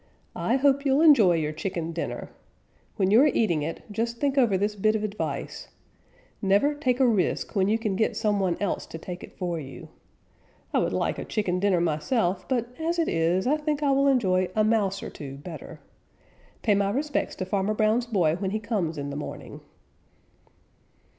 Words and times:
"I 0.35 0.55
hope 0.55 0.83
you'll 0.83 1.03
enjoy 1.03 1.35
your 1.35 1.51
chicken 1.51 1.91
dinner. 1.93 2.31
When 2.95 3.11
you 3.11 3.21
are 3.21 3.27
eating 3.27 3.61
it, 3.61 3.83
just 3.91 4.17
think 4.17 4.35
over 4.35 4.57
this 4.57 4.75
bit 4.75 4.95
of 4.95 5.03
advice: 5.03 5.67
Never 6.41 6.73
take 6.73 6.99
a 6.99 7.05
risk 7.05 7.55
when 7.55 7.67
you 7.67 7.77
can 7.77 7.95
get 7.95 8.17
some 8.17 8.39
one 8.39 8.57
else 8.59 8.87
to 8.87 8.97
take 8.97 9.23
it 9.23 9.37
for 9.37 9.59
you. 9.59 9.89
I 10.73 10.79
would 10.79 10.91
like 10.91 11.19
a 11.19 11.23
chicken 11.23 11.59
dinner 11.59 11.79
myself, 11.79 12.47
but 12.49 12.69
as 12.79 12.97
it 12.97 13.09
is, 13.09 13.45
I 13.45 13.57
think 13.57 13.83
I 13.83 13.91
will 13.91 14.07
enjoy 14.07 14.49
a 14.55 14.63
Mouse 14.63 15.03
or 15.03 15.11
two 15.11 15.35
better. 15.35 15.79
Pay 16.63 16.73
my 16.73 16.89
respects 16.89 17.35
to 17.35 17.45
Farmer 17.45 17.75
Brown's 17.75 18.07
boy 18.07 18.35
when 18.37 18.49
he 18.49 18.59
comes 18.59 18.97
in 18.97 19.11
the 19.11 19.15
morning." 19.15 19.61